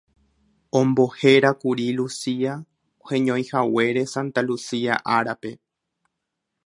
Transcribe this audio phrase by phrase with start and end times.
[0.79, 2.53] Ombohérakuri Lucía,
[3.07, 5.51] heñoihaguére Santa Lucía árape.